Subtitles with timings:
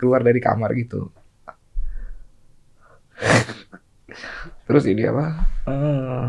[0.00, 1.12] keluar dari kamar gitu.
[4.64, 5.24] Terus ini apa?
[5.68, 6.28] Eh,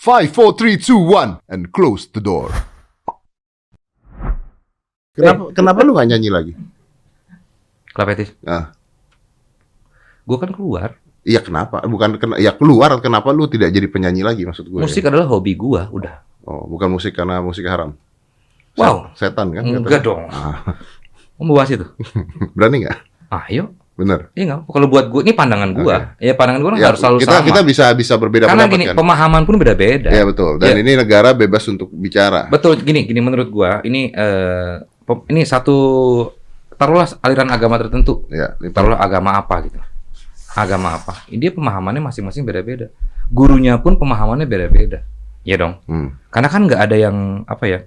[0.00, 2.48] Five, four, three, two, one, and close the door.
[5.12, 6.52] Kenapa, kenapa lu gak nyanyi lagi?
[7.92, 8.32] Klapetis.
[8.48, 8.72] Ah,
[10.24, 10.96] Gue kan keluar.
[11.20, 11.84] iya kenapa?
[11.84, 12.96] Bukan kena, ya keluar.
[13.04, 14.80] Kenapa lu tidak jadi penyanyi lagi maksud gue?
[14.80, 16.24] Musik adalah hobi gue, udah.
[16.48, 17.92] Oh, bukan musik karena musik haram.
[18.80, 19.12] Wow.
[19.12, 19.68] Set- Setan kan?
[19.68, 20.24] Enggak dong.
[20.32, 20.64] Ah,
[21.40, 21.86] Mau bahas itu?
[22.56, 22.98] berani nggak?
[23.48, 23.72] Ayo.
[23.96, 24.32] Bener.
[24.32, 24.60] Iya nggak?
[24.66, 25.96] Kalau buat gue, ini pandangan gue.
[26.18, 27.46] Ya pandangan gue Ya, harus selalu kita sama.
[27.46, 28.96] kita bisa bisa berbeda Karena pendapat gini, kan?
[28.96, 30.08] pemahaman pun beda-beda.
[30.08, 30.56] Ya betul.
[30.56, 30.80] Dan Ya.
[30.80, 32.46] ini negara bebas untuk bicara.
[32.46, 34.08] Betul, gini, gini menurut gua, ini
[35.04, 35.76] pem- ini satu
[36.72, 39.76] taruhlah aliran agama tertentu, Ya, taruhlah agama apa gitu,
[40.50, 42.88] agama apa, ini dia pemahamannya masing-masing beda-beda,
[43.26, 45.04] gurunya pun pemahamannya beda-beda,
[45.42, 46.16] ya dong, Hmm.
[46.26, 47.78] karena kan nggak ada yang apa ya,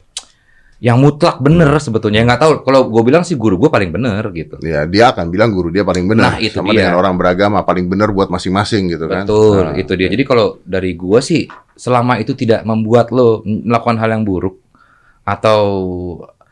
[0.83, 4.59] yang mutlak bener sebetulnya, nggak tahu, kalau gue bilang sih guru gue paling bener gitu,
[4.59, 6.35] Ya, dia akan bilang guru dia paling benar.
[6.35, 6.83] Nah, itu Sama dia.
[6.91, 9.23] dengan orang beragama paling benar buat masing-masing gitu kan.
[9.23, 10.11] betul, Nah, itu dia.
[10.11, 11.47] Jadi kalau dari gua sih,
[11.79, 14.59] selama itu tidak membuat lo melakukan hal yang buruk
[15.23, 15.61] atau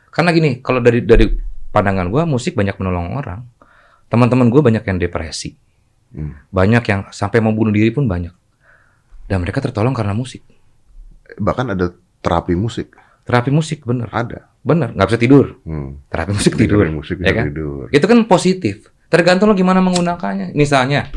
[0.08, 1.28] karena gini, kalau dari dari
[1.68, 3.44] pandangan gua musik banyak menolong orang.
[4.08, 5.60] Teman-teman gua banyak yang depresi,
[6.12, 6.40] Hmm.
[6.48, 8.32] banyak yang sampai mau bunuh diri pun banyak.
[9.28, 10.40] Dan mereka tertolong karena musik.
[11.36, 12.96] Bahkan ada terapi musik.
[13.22, 14.50] Terapi musik bener, Ada.
[14.62, 15.46] bener nggak bisa tidur.
[15.66, 16.02] Hmm.
[16.10, 17.46] Terapi musik tidur, Dengerin musik ya kan?
[17.50, 17.86] tidur.
[17.94, 18.90] Itu kan positif.
[19.12, 20.56] Tergantung lo gimana menggunakannya.
[20.56, 21.12] Misalnya,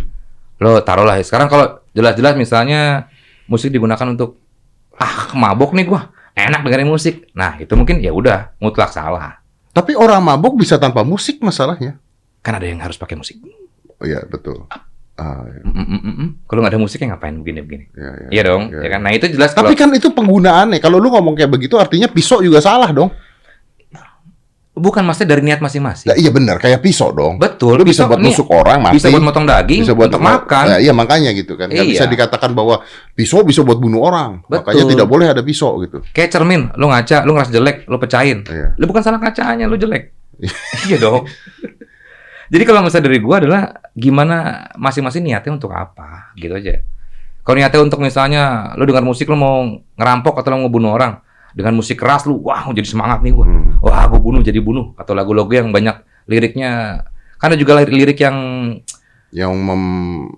[0.59, 3.07] lo taruhlah ya, sekarang kalau jelas-jelas misalnya
[3.47, 4.41] musik digunakan untuk
[4.99, 7.31] ah mabok nih gua, enak dengerin musik.
[7.33, 9.39] Nah, itu mungkin ya udah mutlak salah.
[9.75, 11.99] Tapi orang mabuk bisa tanpa musik masalahnya.
[12.43, 13.39] Kan ada yang harus pakai musik.
[13.99, 14.67] Oh iya, betul.
[15.15, 16.29] Ah, iya, Mm, mm, mm, mm.
[16.51, 17.85] Kalau nggak ada musiknya ngapain begini-begini?
[17.95, 18.29] iya, iya.
[18.35, 18.81] Iya dong, iya.
[18.83, 19.01] ya kan.
[19.07, 20.79] Nah, itu jelas Tapi kalau kan itu penggunaannya.
[20.83, 23.15] Kalau lu ngomong kayak begitu artinya pisau juga salah dong.
[24.75, 26.11] bukan maksudnya dari niat masing-masing.
[26.11, 27.39] Ya, iya benar, kayak pisau dong.
[27.39, 28.99] Betul, Lu bisa buat nih, nusuk orang mati.
[28.99, 30.65] bisa buat motong daging, bisa buat untuk makan.
[30.67, 31.71] Ya, iya makanya gitu kan.
[31.71, 31.87] Iya.
[31.87, 32.83] bisa dikatakan bahwa
[33.15, 34.43] pisau bisa buat bunuh orang.
[34.51, 34.67] Betul.
[34.67, 36.03] Makanya tidak boleh ada pisau gitu.
[36.11, 38.43] Kayak cermin, lu ngaca, lu ngerasa jelek, lu pecahin.
[38.51, 38.75] Iya.
[38.75, 40.11] Lu bukan salah kacanya, lu jelek.
[40.91, 41.23] iya dong.
[42.55, 43.63] Jadi kalau misalnya dari gua adalah
[43.99, 46.87] gimana masing-masing niatnya untuk apa, gitu aja.
[47.43, 49.67] Kalau niatnya untuk misalnya lu dengar musik lu mau
[49.99, 51.19] ngerampok atau lu mau bunuh orang
[51.51, 53.51] dengan musik keras lu, wah jadi semangat nih gua.
[53.51, 53.83] Hmm.
[53.83, 55.99] Wah, gua bunuh jadi bunuh atau lagu-lagu yang banyak
[56.31, 57.03] liriknya
[57.43, 58.37] ada juga lirik, lirik yang
[59.35, 60.31] Yang mem-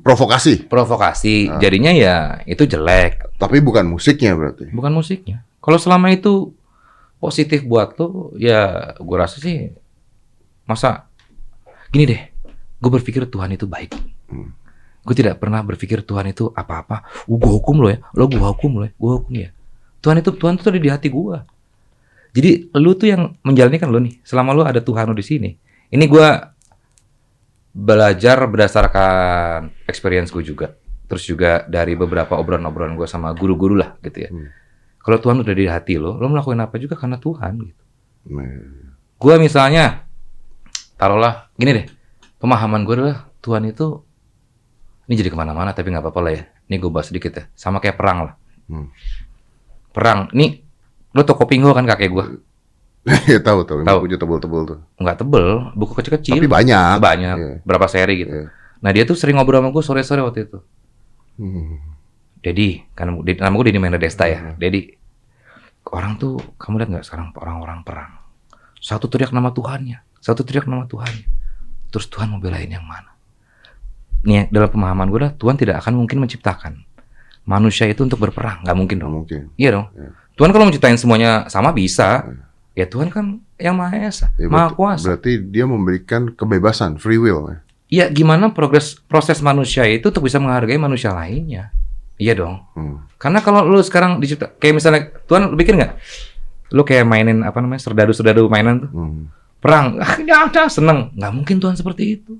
[0.00, 1.52] provokasi, provokasi.
[1.52, 1.60] Ah.
[1.60, 4.72] Jadinya ya itu jelek, tapi bukan musiknya berarti.
[4.72, 5.44] bukan musiknya.
[5.60, 6.56] Kalau selama itu
[7.20, 9.70] positif buat lu, ya gua rasa sih
[10.66, 11.05] masa
[11.92, 12.20] gini deh,
[12.80, 13.94] gue berpikir Tuhan itu baik.
[14.30, 14.50] Hmm.
[15.06, 17.26] Gue tidak pernah berpikir Tuhan itu apa-apa.
[17.30, 19.50] Uh, gue hukum lo ya, lo gue hukum lo ya, gue hukum ya.
[20.02, 21.38] Tuhan itu Tuhan itu ada di hati gue.
[22.36, 24.20] Jadi lu tuh yang menjalani kan lo nih.
[24.26, 25.50] Selama lu ada Tuhan lu di sini.
[25.88, 26.28] Ini gue
[27.76, 30.74] belajar berdasarkan experience gue juga.
[31.06, 34.30] Terus juga dari beberapa obrolan-obrolan gue sama guru-guru lah gitu ya.
[34.30, 34.50] Hmm.
[35.00, 37.82] Kalau Tuhan udah di hati lo, lo melakukan apa juga karena Tuhan gitu.
[38.26, 38.86] Nah,
[39.16, 40.04] Gue misalnya,
[40.96, 41.86] taruhlah gini deh,
[42.36, 44.02] pemahaman gue adalah Tuhan itu,
[45.06, 46.42] ini jadi ke mana-mana tapi nggak apa-apa lah ya.
[46.66, 48.34] Ini gue bahas sedikit ya, sama kayak perang lah.
[48.66, 48.90] Hmm.
[49.90, 50.60] Perang, nih
[51.12, 52.26] lo toko pinggo kan kakek gue,
[53.32, 53.98] ya tahu tahu, Tahu.
[54.02, 54.78] punya tebel-tebel tuh.
[54.98, 56.98] nggak tebel, buku kecil-kecil, Tapi banyak.
[56.98, 57.54] banyak, Iya.
[57.62, 58.32] berapa seri gitu.
[58.34, 58.46] Iya.
[58.76, 60.58] Nah dia tuh sering ngobrol sama gue sore-sore waktu itu.
[61.40, 61.80] Hmm.
[62.42, 64.38] Dedi, kan nama gue Dedi Mena Desta ya.
[64.42, 64.58] Hmm.
[64.60, 64.90] Dedi,
[65.88, 68.12] orang tuh kamu lihat nggak sekarang orang-orang perang?
[68.76, 71.26] Satu teriak nama Tuhannya, satu teriak nama Tuhannya.
[71.88, 73.14] Terus Tuhan mau belain yang mana?
[74.26, 76.82] Nih dalam pemahaman gue dah Tuhan tidak akan mungkin menciptakan
[77.46, 79.12] manusia itu untuk berperang, nggak mungkin dong.
[79.22, 79.54] mungkin.
[79.54, 79.86] Iya dong.
[79.94, 80.10] Iya.
[80.34, 82.26] Tuhan kalau menciptain semuanya sama bisa.
[82.76, 85.08] Ya Tuhan kan yang maha esa, Ya, maha kuasa.
[85.08, 87.48] Berarti dia memberikan kebebasan, free will.
[87.48, 87.56] ya.
[87.86, 91.70] Iya gimana progres proses manusia itu untuk bisa menghargai manusia lainnya?
[92.18, 92.66] Iya dong.
[92.74, 93.00] Hmm.
[93.16, 95.92] Karena kalau lu sekarang dicipta kayak misalnya Tuhan lu pikir nggak?
[96.74, 99.30] Lu kayak mainin apa namanya serdadu-serdadu mainan tuh Hmm.
[99.66, 101.10] Perang, ah ya ada seneng.
[101.18, 102.38] Nggak mungkin Tuhan seperti itu.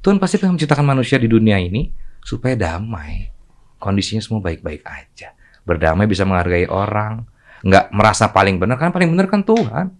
[0.00, 1.92] Tuhan pasti akan menciptakan manusia di dunia ini
[2.24, 3.28] supaya damai,
[3.76, 5.36] kondisinya semua baik-baik aja,
[5.68, 7.28] berdamai bisa menghargai orang,
[7.60, 9.92] nggak merasa paling benar kan paling benar kan Tuhan.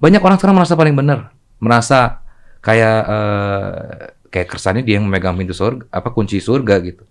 [0.00, 2.24] Banyak orang sekarang merasa paling benar, merasa
[2.64, 3.76] kayak eh,
[4.32, 7.04] kayak kersane dia yang memegang pintu surga, apa kunci surga gitu.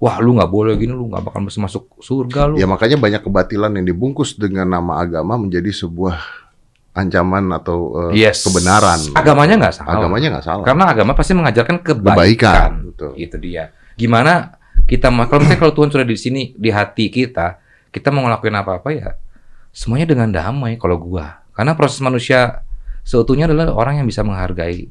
[0.00, 2.56] Wah lu nggak boleh gini, lu nggak bakal masuk surga lu.
[2.56, 6.16] Ya makanya banyak kebatilan yang dibungkus dengan nama agama menjadi sebuah
[7.00, 8.44] ancaman atau eh, Yes.
[8.44, 9.00] kebenaran.
[9.16, 9.96] Agamanya nggak salah.
[9.96, 10.64] Agamanya nggak salah.
[10.64, 12.14] Karena agama pasti mengajarkan kebaikan.
[12.14, 13.10] Kebaikan, betul.
[13.16, 13.72] Itu dia.
[13.96, 14.54] Gimana
[14.84, 17.58] kita kalau misalnya kalau Tuhan sudah di sini di hati kita,
[17.90, 19.10] kita mau ngelakuin apa-apa ya
[19.70, 21.42] semuanya dengan damai kalau gua.
[21.54, 22.62] Karena proses manusia
[23.02, 24.90] seutuhnya adalah orang yang bisa menghargai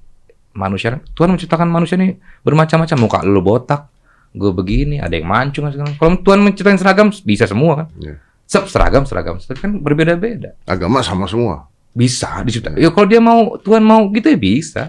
[0.55, 0.99] manusia.
[1.15, 2.97] Tuhan menciptakan manusia ini bermacam-macam.
[2.99, 3.89] Muka lu botak,
[4.33, 5.67] gue begini, ada yang mancung.
[5.71, 5.93] segala.
[5.95, 7.87] Kalau Tuhan menciptakan seragam, bisa semua kan.
[7.97, 8.15] Iya.
[8.49, 9.37] Sep, seragam, seragam.
[9.37, 10.57] Tapi kan berbeda-beda.
[10.65, 11.69] Agama sama semua.
[11.93, 12.77] Bisa diciptakan.
[12.77, 14.81] Ya kalau dia mau, Tuhan mau gitu ya bisa.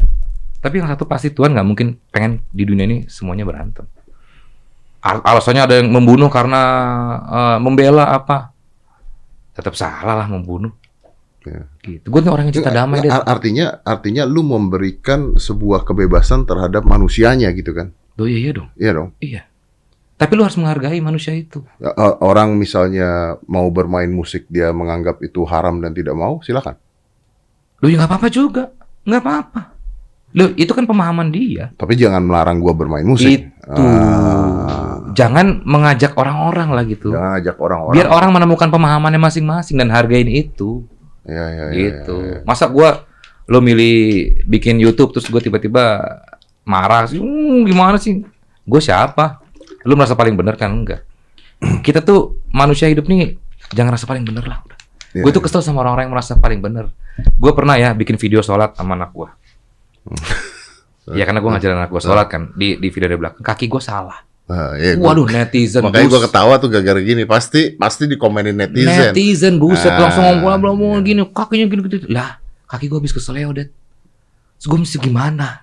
[0.60, 3.88] Tapi yang satu pasti Tuhan nggak mungkin pengen di dunia ini semuanya berantem.
[5.00, 6.60] Al- alasannya ada yang membunuh karena
[7.24, 8.52] eh, membela apa?
[9.56, 10.76] Tetap salah lah membunuh.
[11.40, 11.64] Ya.
[11.80, 12.04] Gitu.
[12.12, 13.08] Gue tuh orang yang cinta damai deh.
[13.08, 17.96] Ar- Artinya, artinya lu memberikan sebuah kebebasan terhadap manusianya gitu kan?
[18.20, 18.68] Oh iya iya dong.
[18.76, 19.08] Iya dong.
[19.24, 19.42] Iya.
[20.20, 21.64] Tapi lu harus menghargai manusia itu.
[21.80, 26.76] Ya, Orang misalnya mau bermain musik dia menganggap itu haram dan tidak mau, silakan.
[27.80, 28.72] Lu ya nggak apa-apa juga.
[29.04, 29.60] Nggak apa-apa.
[30.36, 31.74] Lu itu kan pemahaman dia.
[31.74, 33.50] Tapi jangan melarang gua bermain musik.
[33.50, 33.82] Itu.
[33.82, 37.10] Ah, Jangan mengajak orang-orang lah gitu.
[37.10, 37.94] jangan ajak orang-orang.
[37.98, 40.86] Biar orang menemukan pemahamannya masing-masing dan hargain itu.
[41.26, 42.16] Ya, ya, ya, gitu.
[42.22, 42.46] ya, ya.
[42.46, 43.04] Masa gua
[43.50, 43.98] lo milih
[44.46, 45.98] bikin YouTube terus gue tiba-tiba
[46.62, 48.22] marah sih, "Hmm, gimana sih?
[48.62, 49.42] Gue siapa?
[49.82, 51.02] Lu merasa paling bener kan enggak?
[51.82, 53.34] Kita tuh manusia hidup nih
[53.74, 54.62] jangan rasa paling bener lah.
[55.10, 56.86] Iya, gue tuh kesel sama orang-orang yang merasa paling bener.
[57.34, 59.28] Gue pernah ya bikin video sholat sama anak gue.
[61.10, 63.82] ya karena gue ngajarin anak gue sholat kan di di video di belakang kaki gue
[63.82, 64.22] salah.
[64.46, 65.78] Ah, iya, gua- Waduh netizen.
[65.78, 67.22] makanya gua ketawa tuh gara-gara gini.
[67.22, 69.14] Pasti pasti dikomenin netizen.
[69.14, 71.06] Netizen buset Ah, langsung ngomong ngomong ngomong iya.
[71.06, 72.10] gini kakinya gini gitu.
[72.10, 73.70] Lah, kaki gua habis keseleo, Det.
[74.58, 75.62] Terus gua mesti gimana?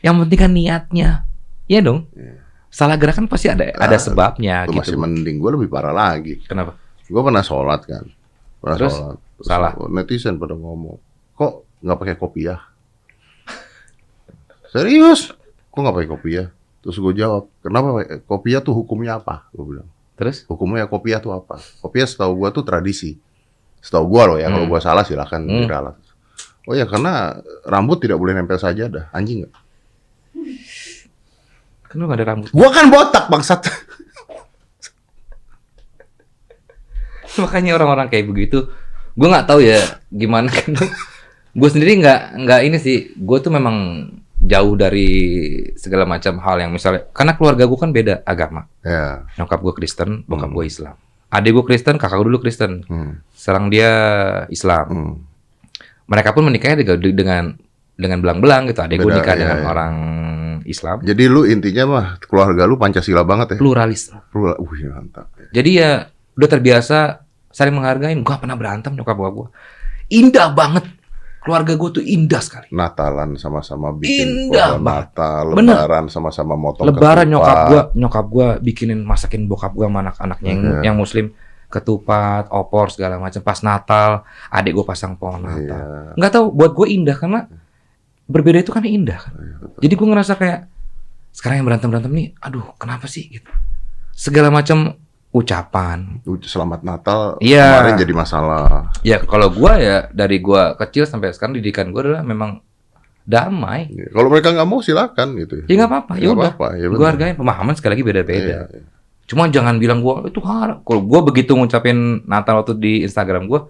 [0.00, 1.08] Yang penting kan niatnya.
[1.68, 2.08] Iya dong.
[2.72, 5.04] Salah gerakan pasti ada ada Ah, sebabnya Lu masih gitu.
[5.04, 5.36] mending.
[5.36, 6.40] Gua lebih parah lagi.
[6.48, 6.72] Kenapa?
[7.12, 8.08] Gua pernah sholat kan.
[8.62, 8.94] Pernah Terus?
[8.94, 9.18] sholat.
[9.18, 9.72] Terus Salah.
[9.90, 10.96] Netizen pada ngomong,
[11.34, 12.58] kok nggak pakai kopiah?
[14.72, 15.34] Serius?
[15.68, 16.46] Kok nggak pakai kopiah?
[16.78, 19.46] Terus gue jawab, kenapa pakai- kopiah tuh hukumnya apa?
[19.50, 20.46] Gue bilang, Terus?
[20.46, 21.58] hukumnya kopiah tuh apa?
[21.78, 23.18] Kopiah setahu gua tuh tradisi.
[23.78, 24.70] Setahu gua loh ya, kalau Hmm.
[24.70, 25.66] gua salah silakan Hmm.
[25.66, 25.96] diralat.
[26.62, 29.10] Oh ya, karena rambut tidak boleh nempel saja dah.
[29.10, 29.54] Anjing nggak?
[31.84, 32.48] Kan lu gak ada rambut.
[32.50, 33.66] Gua kan botak bangsat.
[37.42, 38.68] Makanya orang-orang kayak begitu,
[39.14, 40.72] gua nggak tahu ya gimana kan.
[41.52, 43.12] gue sendiri nggak nggak ini sih.
[43.16, 44.08] Gue tuh memang
[44.42, 45.10] jauh dari
[45.78, 48.64] segala macam hal yang misalnya karena keluarga gue kan beda agama.
[48.80, 49.28] ya.
[49.36, 50.56] Nyokap gue Kristen, bokap Hmm.
[50.56, 50.96] gue Islam.
[51.28, 52.84] Adik gue Kristen, kakak gue dulu Kristen.
[52.88, 53.20] Hmm.
[53.32, 53.90] Sekarang dia
[54.48, 54.86] Islam.
[54.88, 55.14] Hmm.
[56.08, 57.44] Mereka pun menikahnya dengan dengan
[57.94, 58.80] dengan belang-belang gitu.
[58.80, 59.66] Adik gue nikah iya, dengan iya.
[59.68, 59.94] orang
[60.64, 61.00] Islam.
[61.04, 63.58] Jadi lu intinya mah keluarga lu Pancasila banget ya?
[63.60, 64.08] Pluralis.
[64.32, 64.56] Plural.
[64.60, 65.28] Wih, mantap.
[65.52, 66.98] Jadi ya udah terbiasa
[67.48, 68.14] saling menghargai.
[68.16, 69.48] Gue pernah berantem nyokap bokap gue.
[70.12, 70.84] Indah banget.
[71.42, 72.70] Keluarga gue tuh indah sekali.
[72.70, 74.78] Natalan sama-sama bikin Indah.
[74.78, 77.32] Natal, lebaran sama-sama motong Lebaran ketupat.
[77.34, 80.80] nyokap gue, nyokap gue bikinin masakin bokap gue sama anak-anaknya yang, Iya.
[80.86, 81.34] yang muslim
[81.66, 83.42] ketupat, opor segala macam.
[83.42, 84.22] Pas Natal,
[84.54, 85.66] adik gue pasang pohon Natal.
[85.66, 86.14] Iya.
[86.14, 87.40] nggak tahu buat gue indah karena
[88.30, 89.34] berbeda itu kan indah kan.
[89.34, 89.80] Iya, betul.
[89.82, 90.60] Jadi gue ngerasa kayak
[91.34, 93.50] sekarang yang berantem berantem nih, aduh kenapa sih gitu.
[94.14, 94.94] Segala macam
[95.32, 96.20] ucapan.
[96.44, 97.80] Selamat Natal Iya.
[97.80, 98.92] kemarin jadi masalah.
[99.00, 102.60] Ya kalau gue ya dari gue kecil sampai sekarang didikan gue adalah memang
[103.24, 103.88] damai.
[103.88, 104.12] Iya.
[104.12, 105.64] Kalau mereka nggak mau silakan gitu.
[105.66, 106.52] Ya nggak apa-apa, ya udah.
[106.52, 107.10] apa-apa, ya gue benar.
[107.16, 108.44] hargain pemahaman sekali lagi beda-beda.
[108.44, 108.84] Iya, iya.
[109.24, 110.84] Cuma jangan bilang gue itu haram.
[110.84, 113.60] Kalau gue begitu ngucapin Natal waktu di Instagram gue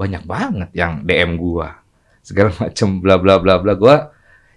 [0.00, 1.68] banyak banget yang DM gue
[2.24, 3.94] segala macam bla bla bla bla gue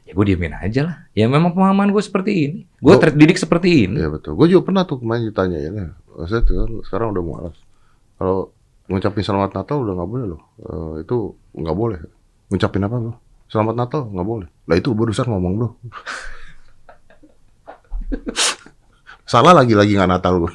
[0.04, 0.95] ya gue diemin aja lah.
[1.16, 2.60] Ya memang pemahaman gue seperti ini.
[2.83, 4.00] Gue terdidik seperti ini.
[4.00, 4.36] Iya betul.
[4.36, 5.88] Gue juga pernah tuh kemarin ditanyain ya.
[6.28, 7.56] Saya tuh kan sekarang udah mualaf.
[8.19, 8.52] Kalau
[8.92, 10.42] ngucapin selamat Natal udah nggak boleh loh.
[10.60, 11.18] Eh, itu
[11.56, 12.00] nggak boleh.
[12.52, 13.16] Ngucapin apa loh?
[13.48, 14.48] Selamat Natal nggak boleh.
[14.68, 15.69] Lah itu barusan ngomong bro.
[19.31, 20.54] Salah lagi-lagi nggak Natal gue.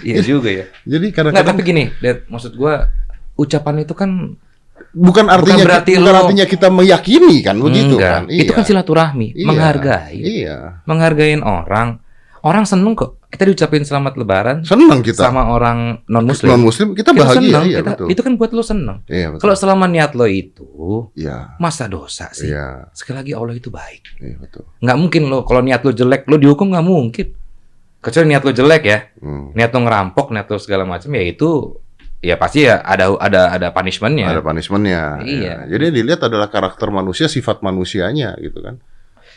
[0.00, 0.66] Iya juga ya.
[0.88, 2.74] Jadi Nggak kadang-kadang tapi gini, Dad, maksud gue
[3.36, 4.36] ucapan itu kan
[4.90, 8.12] bukan artinya berarti bukan lo- artinya kita meyakini kan begitu enggak.
[8.12, 8.22] kan.
[8.26, 9.46] Itu kan silaturahmi, Iya.
[9.46, 10.56] menghargai, Iya.
[10.84, 12.02] menghargain orang.
[12.40, 13.22] Orang seneng kok.
[13.24, 15.24] Kita diucapin selamat lebaran Senang kita.
[15.24, 16.50] sama orang non muslim.
[16.50, 18.06] non muslim kita Kita bahagia seneng, iya kita- betul.
[18.10, 18.98] itu kan buat lo seneng.
[19.06, 19.40] Iya betul.
[19.40, 20.68] Kalau selama niat lo itu
[21.14, 21.54] Iya.
[21.56, 22.50] masa dosa sih.
[22.50, 24.02] Iya, Sekali lagi Allah itu baik.
[24.18, 24.66] iya betul.
[24.78, 27.26] Nggak mungkin lo kalau niat lo jelek lo dihukum nggak mungkin.
[28.00, 29.54] Kecuali niat lo jelek ya, Hmm.
[29.54, 31.48] niat lo ngerampok, niat lo segala macam ya itu
[32.22, 34.30] ya pasti ya ada ada ada punishmentnya.
[34.30, 35.20] Ada punishmentnya.
[35.20, 35.42] Iya.
[35.42, 35.56] ya.
[35.68, 38.78] Jadi yang dilihat adalah karakter manusia, sifat manusianya gitu kan.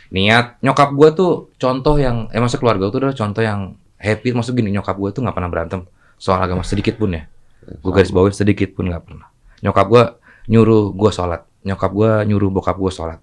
[0.05, 4.53] niat nyokap gue tuh contoh yang eh maksud keluarga tuh adalah contoh yang happy maksud
[4.53, 5.81] gini nyokap gue tuh nggak pernah berantem
[6.15, 7.25] soal agama sedikit pun ya
[7.65, 9.25] gue garis bawahi sedikit pun nggak pernah
[9.59, 10.03] nyokap gue
[10.45, 13.17] nyuruh gue sholat nyokap gue nyuruh bokap gue sholat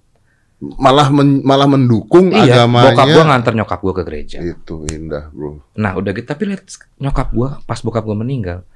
[0.58, 2.94] Malah men- malah mendukung iya agamanya.
[2.94, 5.62] bokap gue nganter nyokap gue ke gereja Itu indah, Bro.
[5.74, 6.66] nah udah gitu tapi lihat
[6.98, 8.66] nyokap gue pas bokap gue meninggal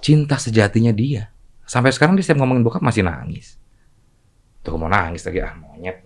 [0.00, 1.30] cinta sejatinya dia
[1.68, 3.60] Sampai sekarang dia setiap ngomongin bokap masih nangis.
[4.64, 6.00] Tuh mau nangis lagi ah monyet.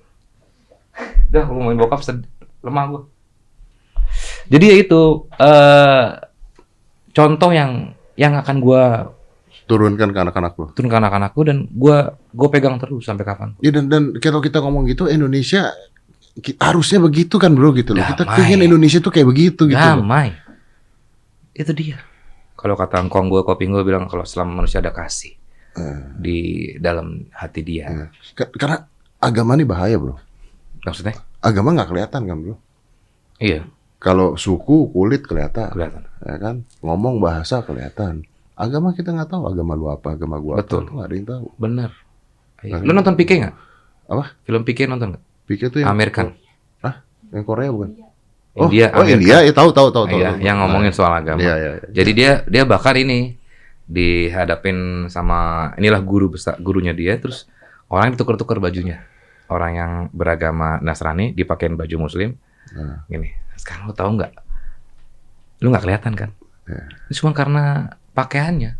[1.31, 2.27] Udah ngomongin bokap sed-
[2.67, 3.03] lemah gua.
[4.51, 5.03] Jadi ya itu
[5.39, 6.07] eh
[7.15, 9.15] contoh yang yang akan gua
[9.71, 10.67] Turunkan ke anak-anak lo.
[10.75, 13.55] turun ke anak-anakku dan gua gua pegang terus sampai kapan.
[13.63, 15.71] Ya dan dan kalau kita ngomong gitu Indonesia
[16.59, 18.03] harusnya begitu kan bro gitu loh.
[18.03, 18.37] Kita Damai.
[18.43, 19.79] pengen Indonesia tuh kayak begitu gitu.
[19.79, 20.03] loh.
[20.03, 20.35] Damai.
[21.55, 22.03] Itu dia.
[22.63, 25.35] Kalau kata engkong gue, kopi gue bilang kalau selama manusia ada kasih
[25.73, 26.39] Eh, di
[26.77, 27.89] dalam hati dia.
[28.33, 28.85] Ka- Karena
[29.19, 30.21] agama ini bahaya bro.
[30.81, 31.17] Maksudnya?
[31.41, 32.55] Agama nggak kelihatan kan bro.
[33.37, 33.65] Iya,
[33.97, 36.05] Kalau suku kulit kelihatan, kelihatan.
[36.21, 36.57] ya kan.
[36.79, 38.23] Ngomong bahasa kelihatan.
[38.53, 40.85] Agama kita nggak tahu agama lu apa, agama gua Betul.
[40.85, 40.93] apa.
[40.93, 41.45] Nggak ada yang tahu.
[41.57, 41.91] Bener.
[42.61, 42.73] Iya.
[42.73, 43.55] Nah, Lu nonton Pike nggak?
[44.07, 44.25] Apa?
[44.45, 45.25] Film Pike nonton nggak?
[45.49, 46.37] Pikir tuh yang American.
[46.79, 47.01] Hah?
[47.33, 47.91] Yang Korea bukan?
[48.53, 49.17] India, oh, oh Amerika.
[49.17, 50.19] India, ya tahu tahu tahu tahu.
[50.21, 50.45] Iya, tahu.
[50.45, 51.41] yang ngomongin soal agama.
[51.41, 51.89] Iya, iya, iya.
[51.89, 53.41] Jadi dia dia bahkan ini
[53.89, 57.49] dihadapin sama inilah guru besar gurunya dia terus
[57.89, 59.01] orang tuker-tuker bajunya.
[59.49, 62.37] Orang yang beragama Nasrani dipakein baju muslim.
[62.77, 63.05] Nah.
[63.09, 64.33] Gini, sekarang lu tahu nggak?
[65.65, 66.31] Lu nggak kelihatan kan?
[66.69, 68.73] Ini cuma karena pakaiannya.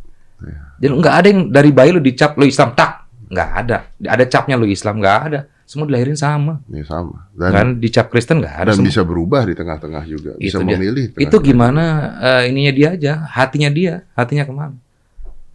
[0.43, 0.61] Iya.
[0.85, 3.77] Jadi nggak ada yang dari bayi lu dicap lu Islam tak, nggak ada.
[4.05, 5.41] Ada capnya lu Islam nggak ada.
[5.65, 6.61] Semua dilahirin sama.
[6.69, 7.31] Ini sama.
[7.33, 8.69] Dan kan dicap Kristen nggak ada.
[8.73, 8.89] dan semua.
[8.93, 10.33] bisa berubah di tengah-tengah juga.
[10.37, 11.15] Bisa Itu memilih.
[11.17, 11.85] di itu gimana
[12.21, 14.77] eh, ininya dia aja, hatinya dia, hatinya ke mana?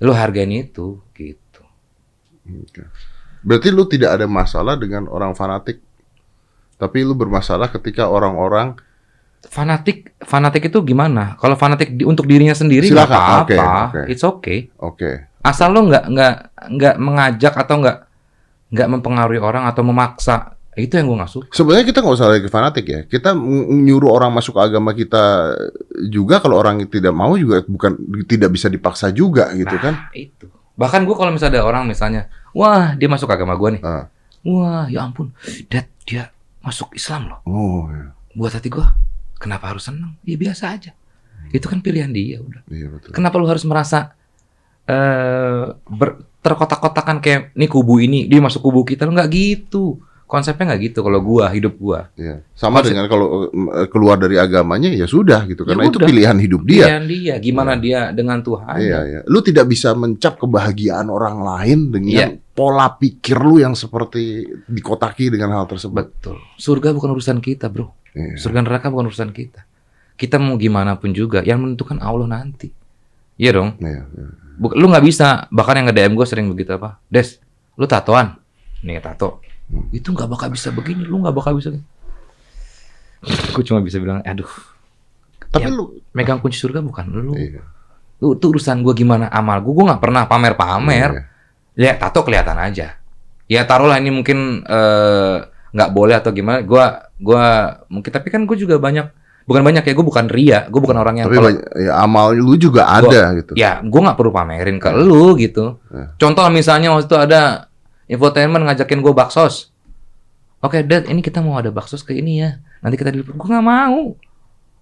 [0.02, 1.62] Lu hargain itu, gitu.
[3.44, 5.80] Berarti lu tidak ada masalah dengan orang fanatik.
[6.78, 8.78] Tapi lu bermasalah ketika orang-orang
[9.48, 11.38] Fanatik, fanatik itu gimana?
[11.38, 14.02] Kalau fanatik di- untuk dirinya sendiri nggak apa-apa, oke, oke.
[14.10, 14.60] it's okay.
[14.82, 15.12] oke.
[15.46, 16.36] Asal lu nggak nggak
[16.74, 17.98] nggak mengajak atau nggak
[18.68, 21.48] nggak mempengaruhi orang atau memaksa, itu yang gue nggak suka.
[21.50, 23.02] Sebenarnya kita nggak usah lagi fanatik ya.
[23.04, 25.56] Kita nyuruh orang masuk ke agama kita
[26.06, 27.96] juga kalau orang tidak mau juga bukan
[28.28, 29.94] tidak bisa dipaksa juga gitu Nah, kan.
[30.12, 30.52] Itu.
[30.78, 34.06] Bahkan gue kalau misalnya ada orang misalnya, wah dia masuk agama gue nih, Ah.
[34.46, 35.34] wah ya ampun,
[35.66, 36.30] dad dia
[36.62, 37.40] masuk Islam loh.
[37.50, 38.14] Oh, iya.
[38.38, 38.86] Buat hati gue,
[39.42, 40.14] kenapa harus seneng?
[40.22, 40.94] Ya biasa aja.
[41.50, 42.62] Itu kan pilihan dia udah.
[42.70, 43.16] Iya betul.
[43.16, 44.14] Kenapa lu harus merasa
[44.86, 45.77] eh ber-
[46.48, 50.00] terkotak-kotakan kayak nih kubu ini dia masuk kubu kita lu nggak gitu.
[50.24, 52.12] Konsepnya nggak gitu kalau gua hidup gua.
[52.14, 52.44] Iya.
[52.52, 56.08] Sama Konsep- dengan kalau eh, keluar dari agamanya ya sudah gitu Ya karena itu udah.
[56.08, 56.84] pilihan hidup dia.
[56.84, 58.76] Pilihan dia gimana dia dengan Tuhan.
[58.76, 59.20] Iya, iya.
[59.24, 62.44] Lu tidak bisa mencap kebahagiaan orang lain dengan Iya.
[62.52, 65.96] pola pikir lu yang seperti dikotaki dengan hal tersebut.
[65.96, 66.36] Betul.
[66.56, 67.96] Surga bukan urusan kita, Bro.
[68.12, 68.36] Iya.
[68.36, 69.64] Surga neraka bukan urusan kita.
[70.20, 72.68] Kita mau gimana pun juga yang menentukan Allah nanti.
[73.40, 73.80] Iya dong.
[73.80, 74.28] Iya, iya.
[74.58, 75.46] Buk- lu nggak bisa.
[75.48, 76.98] Bahkan yang nge-DM gue sering begitu apa?
[77.08, 77.38] Des
[77.74, 78.36] lu tatoan?
[78.82, 79.40] Nih tato.
[79.68, 79.84] Hmm.
[79.92, 81.04] itu nggak bakal bisa begini.
[81.04, 81.76] Lu nggak bakal bisa
[83.26, 84.48] gue cuma bisa bilang aduh.
[85.48, 85.74] Tapi Ya.
[85.74, 87.34] lu megang kunci surga bukan lu.
[87.34, 87.64] Iya.
[88.18, 91.12] lu itu urusan gue gimana amal gue gue nggak pernah pamer pamer
[91.78, 91.94] Iya.
[91.94, 92.98] ya tato kelihatan aja.
[93.46, 96.64] Ya taruhlah ini mungkin eh, nggak boleh atau gimana.
[96.64, 96.82] Gue
[97.18, 97.44] gua
[97.88, 99.10] mungkin tapi kan gue juga banyak
[99.48, 102.60] bukan banyak ya gue bukan ria gue bukan orang yang Tapi banyak, ya, amal lu
[102.60, 103.56] juga ada gitu.
[103.56, 105.80] ya gue nggak perlu pamerin ke lu gitu.
[105.88, 106.12] Ya.
[106.20, 107.72] contoh misalnya waktu itu ada
[108.12, 109.72] infotainment ngajakin gue baksos.
[110.60, 112.60] Oke dad ini kita mau ada baksos ke ini ya.
[112.84, 114.20] Nanti kita diliput gue nggak mau.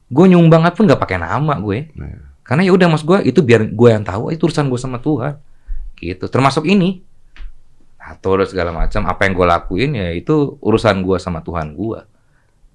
[0.10, 1.94] Gue nyumbang pun nggak pakai nama gue.
[1.94, 2.18] Ya.
[2.46, 5.38] karena ya udah mas gue itu biar gue yang tahu itu urusan gue sama Tuhan.
[5.94, 7.06] Gitu termasuk ini.
[8.02, 12.00] Atau segala macam apa yang gue lakuin ya itu urusan gue sama Tuhan gue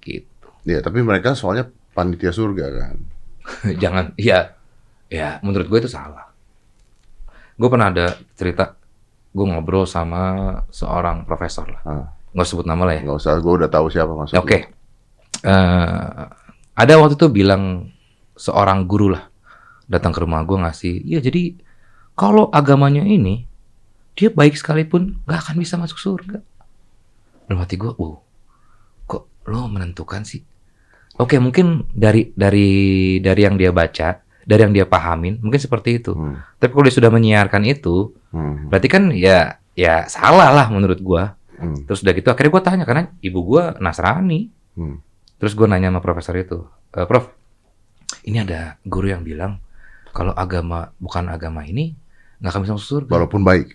[0.03, 0.47] gitu.
[0.67, 2.95] Iya, tapi mereka soalnya panitia surga kan.
[3.83, 4.53] jangan ya
[5.07, 6.29] ya menurut gue itu salah
[7.53, 8.73] gue pernah ada cerita
[9.29, 10.21] gue ngobrol sama
[10.69, 12.05] seorang profesor lah Ah.
[12.31, 14.39] nggak sebut nama lah ya Nggak usah, gue udah tahu siapa maksudnya.
[14.39, 14.57] oke
[15.41, 16.23] Eh,
[16.71, 17.89] ada waktu itu bilang
[18.35, 19.25] seorang guru lah
[19.85, 21.57] datang ke rumah gue ngasih ya jadi
[22.13, 23.49] kalau agamanya ini
[24.13, 26.45] dia baik sekalipun nggak akan bisa masuk surga
[27.43, 28.21] dalam hati gue wow
[29.03, 30.45] kok lo menentukan sih
[31.21, 32.69] oke mungkin dari dari
[33.19, 36.41] dari yang dia baca dari yang dia pahamin mungkin seperti itu Hmm.
[36.57, 38.67] tapi kalau dia sudah menyiarkan itu Hmm.
[38.67, 39.37] berarti kan ya
[39.73, 41.85] ya salah lah menurut gua Hmm.
[41.85, 44.97] terus udah gitu akhirnya gua tanya karena ibu gua Nasrani Hmm.
[45.37, 47.29] terus gua nanya sama profesor itu "Eh, prof
[48.23, 49.61] ini ada guru yang bilang
[50.11, 51.95] kalau agama bukan agama ini
[52.37, 53.67] nggak akan bisa masuk surga Walaupun baik.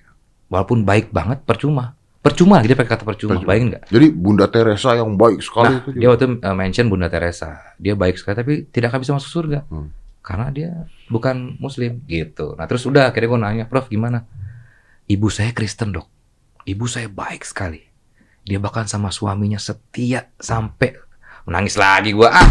[0.47, 1.96] walaupun baik banget percuma
[2.27, 3.47] percuma dia pakai kata percuma, Percuma.
[3.47, 7.07] bayangin nggak Jadi Bunda Teresa yang baik sekali Nah, itu dia waktu uh, mention Bunda
[7.07, 7.49] Teresa.
[7.77, 9.63] Dia baik sekali tapi tidak akan bisa masuk surga.
[9.67, 9.89] Hmm.
[10.21, 10.71] Karena dia
[11.07, 12.53] bukan muslim gitu.
[12.55, 14.27] Nah, terus udah akhirnya gue nanya, "Prof, gimana?"
[15.07, 16.11] Ibu saya Kristen, Dok.
[16.67, 17.79] Ibu saya baik sekali.
[18.43, 20.99] Dia bahkan sama suaminya setia sampai
[21.43, 22.31] menangis lagi gua.
[22.33, 22.49] Ah.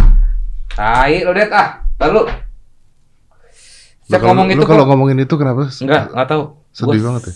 [0.72, 1.84] Tai lo, Det, ah.
[2.00, 2.22] Lalu
[4.06, 5.68] Lu kalau- ngomong lu itu kalau ngomongin itu kenapa?
[5.68, 6.44] Enggak, enggak tahu.
[6.72, 7.34] Sedih Gua- banget ya.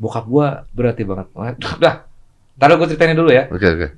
[0.00, 1.28] Bokap gua berarti banget.
[1.76, 2.08] Udah.
[2.56, 3.48] Taruh gue ceritain dulu ya.
[3.48, 3.88] Oke oke.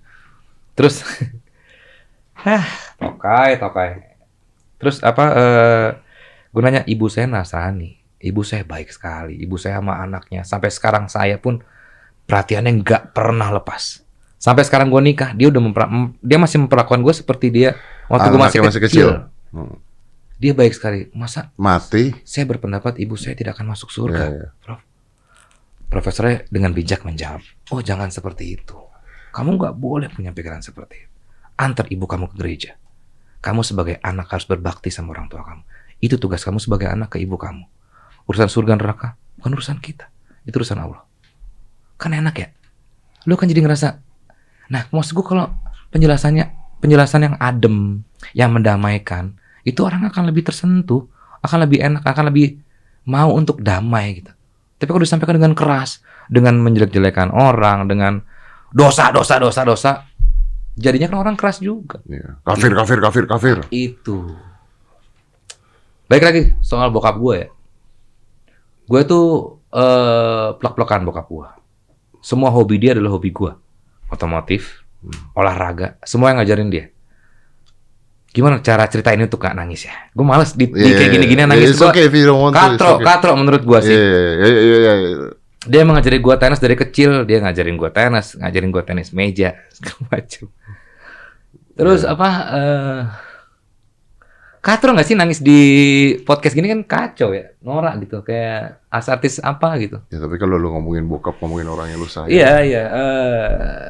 [0.75, 1.02] Terus
[2.42, 2.66] Hah,
[2.99, 3.90] tokai, tokai.
[4.82, 5.88] Terus apa eh
[6.50, 8.02] gue nanya ibu saya Nasrani.
[8.23, 9.38] Ibu saya baik sekali.
[9.42, 11.62] Ibu saya sama anaknya sampai sekarang saya pun
[12.26, 14.02] perhatiannya nggak pernah lepas.
[14.42, 17.78] Sampai sekarang gue nikah, dia udah mempera- mem- dia masih memperlakukan gue seperti dia
[18.11, 19.06] waktu gue masih, masih kecil.
[19.06, 19.11] kecil.
[19.54, 19.75] Hmm.
[20.42, 21.06] Dia baik sekali.
[21.14, 22.11] Masa Mati.
[22.26, 24.25] saya berpendapat ibu saya tidak akan masuk surga.
[24.35, 24.75] Ya, ya.
[25.92, 28.80] Profesornya dengan bijak menjawab, oh jangan seperti itu.
[29.28, 31.16] Kamu nggak boleh punya pikiran seperti itu.
[31.61, 32.72] Antar ibu kamu ke gereja.
[33.44, 35.61] Kamu sebagai anak harus berbakti sama orang tua kamu.
[36.00, 37.68] Itu tugas kamu sebagai anak ke ibu kamu.
[38.25, 40.08] Urusan surga neraka bukan urusan kita.
[40.49, 41.04] Itu urusan Allah.
[42.00, 42.49] Kan enak ya.
[43.28, 44.00] Lu kan jadi ngerasa.
[44.72, 45.52] Nah, maksud gue kalau
[45.92, 46.44] penjelasannya
[46.80, 48.00] penjelasan yang adem,
[48.32, 51.04] yang mendamaikan, itu orang akan lebih tersentuh,
[51.44, 52.64] akan lebih enak, akan lebih
[53.04, 54.32] mau untuk damai gitu.
[54.83, 58.19] Tapi kalau disampaikan dengan keras, dengan menjelek-jelekan orang, dengan
[58.75, 59.91] dosa, dosa, dosa, dosa,
[60.75, 62.03] jadinya kan orang keras juga.
[62.11, 62.43] Iya.
[62.43, 63.57] Kafir kafir kafir kafir.
[63.71, 64.35] Itu.
[66.11, 67.49] Baik lagi soal bokap gue ya.
[68.91, 71.49] Gue tuh eh plek-plekan bokap gue.
[72.19, 73.55] Semua hobi dia adalah hobi gue.
[74.12, 74.85] Otomotif,
[75.33, 76.91] olahraga, semua yang ngajarin dia.
[78.33, 79.95] Gimana cara ceritain itu kak nangis ya?
[80.17, 81.77] Gue males di, di kayak gini-gini nangis.
[81.77, 82.57] It's Gua okay to.
[82.57, 83.05] katro, okay.
[83.05, 83.93] katro menurut gue sih.
[83.93, 84.09] Iya
[84.41, 85.29] iya iya iya, iya.
[85.62, 89.55] Dia emang ngajarin gua tenis dari kecil, dia ngajarin gua tenis, ngajarin gua tenis meja,
[89.77, 90.51] segala macam.
[91.73, 92.12] Terus Iya.
[92.19, 93.01] apa eh
[94.62, 95.59] Katro nggak sih nangis di
[96.23, 99.99] podcast gini kan kacau ya, norak gitu, kayak artis apa gitu.
[100.07, 102.31] Ya tapi kalau lu ngomongin bokap, ngomongin orang yang lu sayang.
[102.31, 103.47] Iya iya, eh,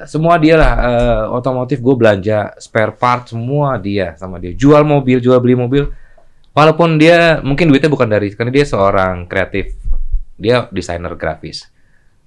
[0.08, 5.20] semua dia lah, eh, otomotif gue belanja spare part semua dia sama dia, jual mobil,
[5.20, 5.92] jual beli mobil.
[6.56, 9.76] Walaupun dia mungkin duitnya bukan dari, karena dia seorang kreatif,
[10.40, 11.68] dia desainer grafis,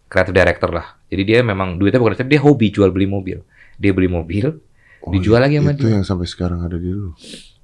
[0.06, 1.02] kreatif director lah.
[1.10, 3.42] Jadi dia memang duitnya bukan dari, dia hobi jual beli mobil.
[3.82, 4.54] Dia beli mobil,
[5.01, 5.98] Oh, dijual lagi sama Itu dia.
[5.98, 7.14] yang sampai sekarang ada di lu.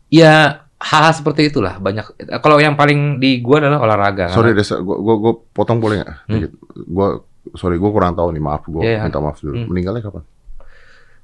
[0.09, 2.03] ya hal seperti itulah banyak.
[2.35, 4.29] Kalau yang paling di gua adalah olahraga.
[4.29, 6.09] Sorry Desa, gua, gua, gua potong boleh nggak?
[6.19, 6.31] Hmm.
[6.31, 6.51] Dikit.
[6.83, 7.07] Gua
[7.53, 9.01] sorry gua kurang tahu nih, maaf gua Iya, iya.
[9.03, 9.55] minta maaf dulu.
[9.55, 9.67] Hmm.
[9.67, 10.23] Meninggalnya kapan?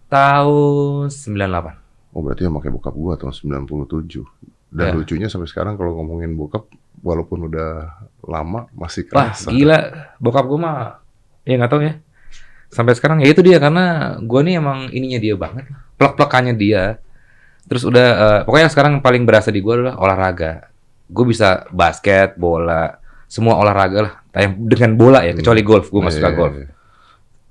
[0.08, 2.16] tahun 98.
[2.16, 4.24] Oh berarti yang pakai bokap gua tahun 97.
[4.68, 4.94] Dan Ya.
[4.94, 6.68] lucunya sampai sekarang kalau ngomongin bokap
[7.00, 7.88] walaupun udah
[8.22, 9.48] lama masih Wah kerasa.
[9.48, 9.78] gila,
[10.18, 11.00] bokap gue mah
[11.44, 11.94] ya nggak tahu ya.
[12.68, 17.00] Sampai sekarang ya itu dia karena gue nih emang ininya dia banget, plek-plekannya dia.
[17.68, 20.72] Terus udah eh, pokoknya sekarang yang paling berasa di gue adalah olahraga.
[21.08, 24.14] Gue bisa basket, bola, semua olahraga lah.
[24.32, 25.88] Yang dengan bola ya, kecuali golf.
[25.88, 26.56] Gue Iya, suka iya, golf.
[26.56, 26.68] iya.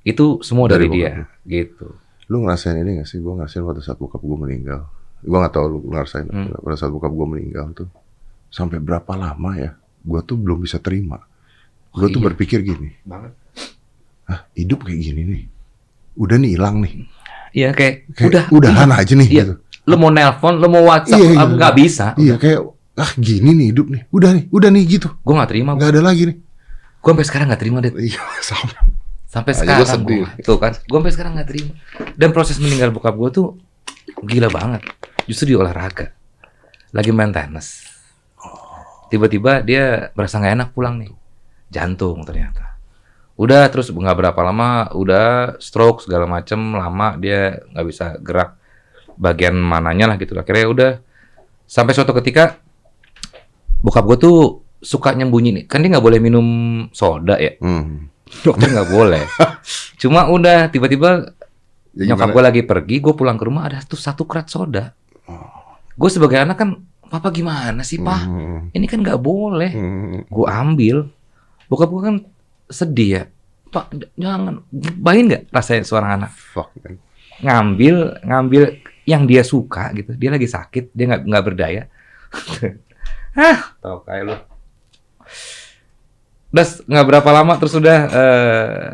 [0.02, 1.10] Itu semua Dari dari, dia,
[1.44, 1.92] gitu.
[2.26, 3.18] Lu ngerasain ini gak sih?
[3.18, 4.86] Gua ngerasain pada saat bokap gua meninggal.
[5.20, 6.54] Gua nggak tahu lu ngerasain Hmm.
[6.58, 7.90] pada saat bokap gua meninggal tuh.
[8.48, 9.74] Sampai berapa lama ya?
[10.00, 11.22] Gua tuh belum bisa terima.
[11.90, 12.26] Gua Oh, tuh iya.
[12.26, 13.34] berpikir gini, Banget.
[14.26, 15.42] ah hidup kayak gini nih.
[16.14, 16.94] Udah nih hilang nih.
[17.50, 19.42] Iya kayak, Kayak udah, udahan aja nih Iya.
[19.42, 19.54] gitu.
[19.86, 21.44] Lo mau nelpon, lo mau WhatsApp, Iya, iya.
[21.46, 22.06] nggak bisa.
[22.18, 22.60] Iya kayak
[22.96, 24.02] ah gini nih hidup nih.
[24.10, 25.08] Udah nih, udah nih gitu.
[25.22, 25.70] Gue nggak terima.
[25.78, 26.36] Nggak ada lagi nih.
[26.98, 27.92] Gue sampai sekarang nggak terima deh.
[27.94, 28.20] Iya,
[28.50, 28.74] sama.
[29.26, 30.22] Sampai Aja sekarang gua sedih.
[30.24, 31.72] gua, tuh kan, gue sampai sekarang nggak terima.
[32.16, 33.46] Dan proses meninggal bokap gue tuh
[34.24, 34.82] gila banget.
[35.28, 36.14] Justru di olahraga,
[36.94, 37.84] lagi main tenis.
[39.06, 41.12] Tiba-tiba dia berasa nggak enak pulang nih,
[41.70, 42.74] jantung ternyata.
[43.36, 48.56] Udah terus nggak berapa lama, udah stroke segala macem, lama dia nggak bisa gerak
[49.16, 50.32] bagian mananya lah gitu.
[50.32, 50.90] Akhirnya udah
[51.64, 52.60] sampai suatu ketika
[53.80, 54.38] bokap gue tuh
[54.78, 56.46] suka nyembunyi nih, kan dia nggak boleh minum
[56.92, 58.08] soda ya Hmm.
[58.44, 59.24] dokter nggak boleh.
[60.00, 61.32] Cuma udah tiba-tiba
[61.96, 64.92] Ya, nyokap gue lagi pergi, gue pulang ke rumah ada tuh satu kerat soda.
[65.96, 66.76] Gue sebagai anak kan,
[67.08, 68.20] papa gimana sih pak?
[68.20, 68.68] Hmm.
[68.68, 69.72] Ini kan nggak boleh.
[69.72, 70.20] Hmm.
[70.28, 71.08] Gue ambil.
[71.66, 72.16] Bokap gue kan
[72.68, 73.22] sedih ya.
[73.66, 74.60] Pak jangan,
[75.00, 77.00] bayangin nggak rasanya seorang anak Fuck man.
[77.36, 78.62] ngambil ngambil
[79.06, 80.12] yang dia suka gitu.
[80.18, 81.82] Dia lagi sakit, dia nggak nggak berdaya.
[83.38, 84.36] Hah, tau kayak lu.
[86.50, 88.90] Das nggak berapa lama terus udah eh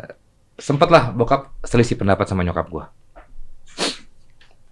[0.61, 2.85] sempet lah bokap selisih pendapat sama nyokap gua.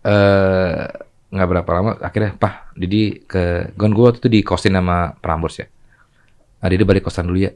[0.06, 0.86] Eh
[1.32, 5.58] nggak berapa lama akhirnya pah Didi ke gon gua waktu itu di kosin sama Prambors
[5.58, 5.68] ya.
[6.62, 7.52] Nah, Didi balik kosan dulu ya.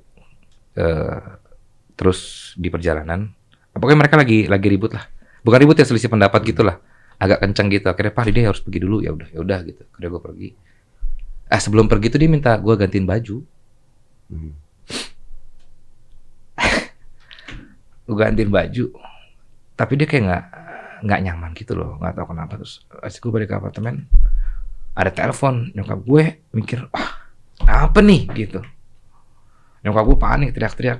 [0.73, 1.19] Eh
[1.95, 3.31] terus di perjalanan
[3.71, 5.05] pokoknya mereka lagi lagi ribut lah.
[5.45, 6.79] Bukan ribut ya selisih pendapat gitu lah.
[7.17, 7.87] Agak kenceng gitu.
[7.87, 9.01] Akhirnya Pak Didi harus pergi dulu.
[9.03, 9.81] Ya udah ya udah gitu.
[9.91, 10.49] Akhirnya gua pergi.
[11.45, 13.37] Eh sebelum pergi tuh dia minta gua gantiin baju.
[14.31, 14.53] Hmm.
[18.05, 18.85] gue gantiin baju.
[19.75, 20.43] Tapi dia kayak nggak
[21.05, 21.99] nggak nyaman gitu loh.
[22.01, 22.53] Nggak tahu kenapa.
[22.57, 23.95] Terus pas gue balik ke apartemen.
[24.97, 25.69] Ada telepon.
[25.75, 26.23] Nyokap gue
[26.55, 27.11] mikir wah
[27.65, 28.25] apa nih?
[28.33, 28.59] Gitu.
[29.85, 30.99] Nyokap gue panik teriak-teriak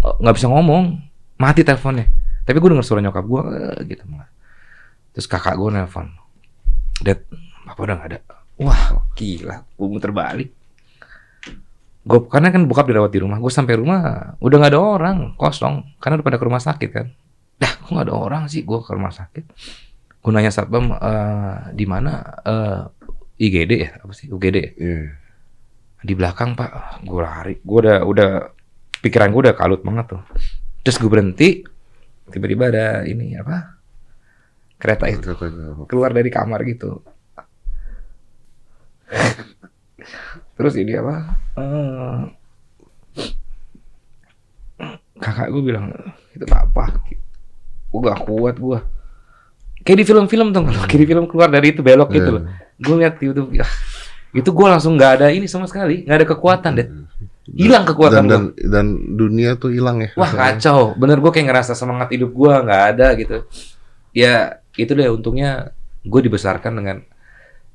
[0.00, 1.00] Eh, nggak bisa ngomong.
[1.40, 2.04] Mati teleponnya.
[2.44, 4.04] Tapi gue denger suara nyokap gue eh, gitu
[5.14, 6.08] terus kakak gue nelpon
[7.00, 7.24] Dad
[7.70, 8.18] papa udah gak ada.
[8.60, 8.82] Wah.
[9.16, 10.50] Gila gue muter balik.
[12.04, 14.00] Gue karena kan bokap dirawat di rumah gue sampai rumah
[14.40, 17.06] udah nggak ada orang kosong karena udah pada ke rumah sakit kan.
[17.60, 19.44] Dah kok nggak ada orang sih gue ke rumah sakit.
[20.20, 22.80] Gue nanya satpam eh, di mana eh,
[23.40, 24.70] IGD ya apa sih UGD ya?
[24.76, 25.04] Iya.
[26.00, 27.04] di belakang pak.
[27.04, 28.30] Gue lari gue udah udah
[29.04, 30.22] pikiran gue udah kalut banget tuh.
[30.84, 31.48] Terus gue berhenti
[32.32, 33.79] tiba-tiba ada ini apa
[34.80, 35.36] kereta itu.
[35.84, 37.04] Keluar dari kamar gitu.
[40.56, 41.14] Terus ini apa?
[41.56, 42.18] Eh,
[45.20, 45.92] kakak gue bilang
[46.32, 47.00] itu apa.
[47.90, 48.80] Gue gak kuat gue
[49.80, 52.36] kayak di film-film tuh kalau kayak di film keluar dari itu belok gitu Iya.
[52.36, 52.42] loh.
[52.76, 53.64] Gue liat di YouTube ya,
[54.36, 56.88] itu gue langsung nggak ada ini sama sekali nggak ada kekuatan deh
[57.48, 60.12] hilang kekuatan dan, dan dan dunia tuh hilang ya.
[60.20, 63.48] Wah kacau, bener gue kayak ngerasa semangat hidup gue nggak ada gitu.
[64.12, 66.96] Ya itu deh untungnya gue dibesarkan dengan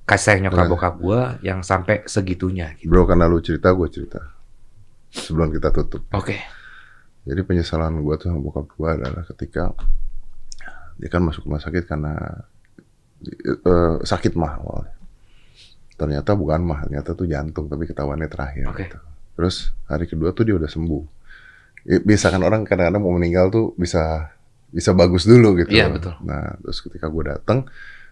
[0.06, 2.78] kasih sayang nyokap bokap gue yang sampai segitunya.
[2.78, 2.88] Gitu.
[2.88, 4.22] Bro, karena lu cerita, gue cerita.
[5.10, 6.06] Sebelum kita tutup.
[6.14, 6.38] Oke,
[7.26, 9.74] Jadi penyesalan gue tuh sama bokap gue adalah ketika
[10.96, 12.14] dia kan masuk rumah sakit karena
[13.26, 14.96] eh, sakit mah awalnya.
[15.96, 18.66] Ternyata bukan mah, ternyata tuh jantung, tapi ketahuannya terakhir.
[18.70, 18.86] Oke.
[18.86, 19.00] gitu.
[19.36, 21.04] Terus hari kedua tuh dia udah sembuh.
[21.86, 24.35] Ya, biasa kan orang kadang-kadang mau meninggal tuh bisa
[24.76, 25.72] bisa bagus dulu gitu.
[25.72, 26.20] Iya, betul.
[26.28, 27.64] Nah terus ketika gue datang,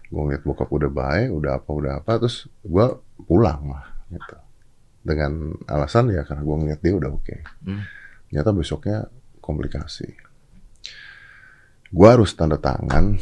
[0.08, 2.86] gue ngeliat bokap udah baik, udah apa udah apa, terus gue
[3.28, 4.36] pulang lah gitu.
[5.04, 7.36] Dengan alasan ya karena gue ngeliat dia udah oke.
[7.68, 7.84] Hmm.
[8.32, 9.04] Ternyata besoknya
[9.44, 10.08] komplikasi.
[11.92, 13.20] Gue harus tanda tangan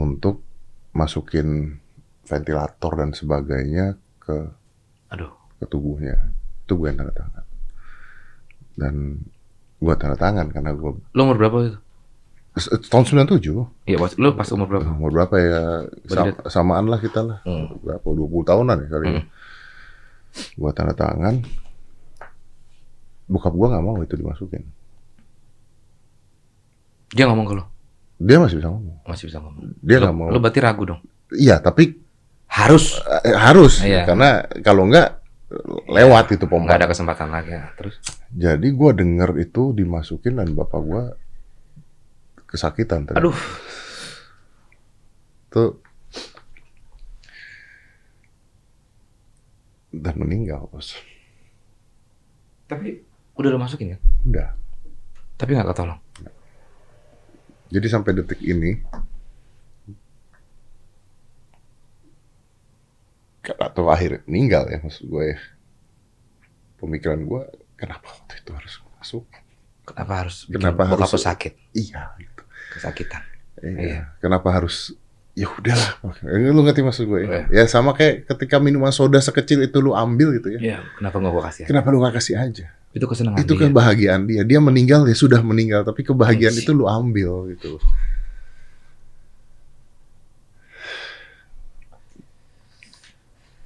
[0.00, 0.40] untuk
[0.96, 1.76] masukin
[2.24, 4.36] ventilator dan sebagainya ke
[5.12, 6.16] aduh, ke tubuhnya.
[6.64, 7.44] Itu gue yang tanda tangan.
[8.72, 8.94] Dan
[9.78, 11.78] gue tanda tangan karena gue lo umur berapa itu?
[12.60, 13.38] Tahun 97
[13.84, 14.88] Iya, pas lo pas umur berapa?
[14.88, 15.62] umur berapa ya
[16.04, 17.78] Berarti- Sam- samaan lah kita lah Hmm.
[17.78, 19.12] berapa 20 tahunan ya kali ya.
[19.14, 19.24] Hmm.
[20.54, 21.40] Gua tanda tangan
[23.24, 24.64] bokap gua nggak mau itu dimasukin
[27.08, 27.64] Dia ngomong ke lo,
[28.18, 29.64] dia masih bisa ngomong masih bisa ngomong.
[29.78, 31.00] dia nggak mau Lo berarti ragu dong?
[31.30, 31.96] iya tapi
[32.46, 32.96] Harus.
[33.24, 34.04] eh, harus Iya.
[34.04, 34.30] karena
[34.62, 35.08] kalau nggak
[35.86, 37.50] lewat itu pompa Nggak ada kesempatan lagi.
[37.50, 37.72] ya.
[37.74, 37.96] Terus?
[38.30, 41.02] jadi gua denger itu dimasukin dan bapak gua
[42.48, 43.20] kesakitan ternyata.
[43.20, 43.38] Aduh,
[45.48, 45.70] tuh
[49.88, 50.92] dan meninggal bos
[52.68, 53.00] tapi
[53.32, 54.00] udah lo masukin kan?
[54.26, 54.48] udah
[55.38, 56.00] Tapi nggak ketolong.
[57.70, 58.74] Jadi sampai detik ini
[63.48, 65.38] atau akhir meninggal ya maksud gue ya.
[66.76, 67.42] Pemikiran gue
[67.74, 69.24] kenapa waktu itu harus masuk?
[69.86, 71.52] Kenapa harus Kenapa harus- sakit?
[71.72, 72.37] Iya gitu.
[72.78, 73.22] Kesakitan.
[73.58, 73.74] Iya.
[73.76, 74.00] Iya.
[74.18, 74.94] Kenapa harus
[75.34, 75.98] ya udahlah.
[76.22, 77.50] Ini Lu ngerti maksud gue Iya.
[77.50, 77.62] ya?
[77.62, 80.60] Ya sama kayak ketika minuman soda sekecil itu lu ambil gitu ya.
[80.60, 81.62] Iya, kenapa nggak gue kasih?
[81.66, 82.66] Kenapa lu gak kasih aja?
[82.88, 83.62] Itu kesenangan itu dia.
[83.68, 84.42] kebahagiaan dia.
[84.42, 86.64] Dia meninggal ya sudah meninggal, tapi kebahagiaan sih.
[86.64, 87.76] itu lu ambil gitu.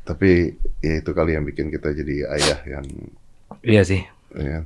[0.03, 2.87] Tapi ya itu kali yang bikin kita jadi ayah yang
[3.63, 4.03] Iya sih.
[4.35, 4.65] ya,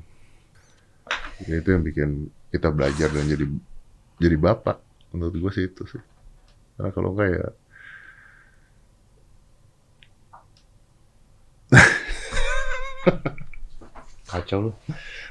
[1.44, 3.44] ya itu yang bikin kita belajar dan jadi
[4.16, 4.76] jadi bapak.
[5.10, 6.02] Menurut gue sih itu sih.
[6.74, 7.46] Karena kalau enggak ya
[14.26, 14.70] Kacau lu.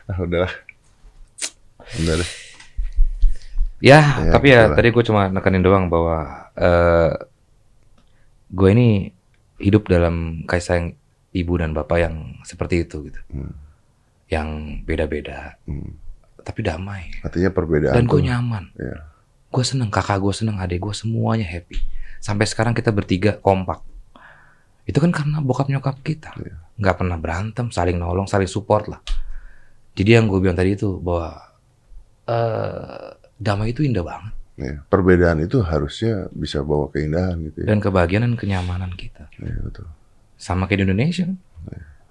[0.07, 0.53] ah udahlah.
[1.99, 2.29] Udah deh.
[3.83, 4.75] Ya, Ya, tapi ya gitulah.
[4.75, 6.17] tadi gue cuma nekenin doang bahwa
[6.55, 7.11] eh
[8.49, 9.11] gue ini
[9.59, 10.87] hidup dalam kasih sayang
[11.31, 13.19] ibu dan bapak yang seperti itu gitu.
[13.29, 13.53] Hmm.
[14.25, 14.47] Yang
[14.83, 15.99] beda-beda, Hmm.
[16.45, 17.09] Tapi damai.
[17.25, 18.69] Artinya perbedaan Dan gue nyaman.
[18.77, 19.09] Iya.
[19.49, 21.81] Gue seneng, kakak gue seneng, adik gue semuanya happy.
[22.21, 23.81] Sampai sekarang kita bertiga kompak.
[24.85, 26.37] Itu kan karena bokap nyokap kita.
[26.37, 26.61] Iya.
[26.77, 29.01] Nggak pernah berantem, saling nolong, saling support lah.
[29.97, 31.33] Jadi yang gue bilang tadi itu bahwa
[32.29, 34.33] eh damai itu indah banget.
[34.55, 37.75] Ya, perbedaan itu harusnya bisa bawa keindahan gitu ya.
[37.75, 39.27] Dan kebahagiaan dan kenyamanan kita.
[39.35, 39.87] Iya, betul.
[40.39, 41.37] Sama kayak di Indonesia kan.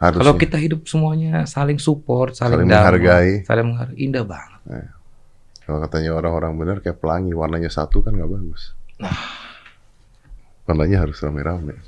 [0.05, 0.21] Harusnya.
[0.21, 3.31] Kalau kita hidup semuanya saling support, saling, Saling damai, menghargai.
[3.45, 4.61] saling menghargai, indah banget.
[5.65, 8.77] Kalau katanya orang-orang benar kayak pelangi warnanya satu kan nggak bagus.
[10.65, 11.81] Warnanya harus rame-rame.